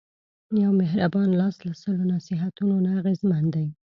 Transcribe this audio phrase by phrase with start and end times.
[0.63, 3.67] یو مهربان لاس له سلو نصیحتونو نه اغېزمن دی.